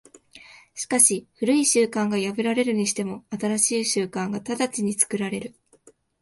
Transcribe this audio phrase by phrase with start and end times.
[0.73, 5.53] しかし旧い習慣が破られるにしても、新しい習慣が直ちに作られる。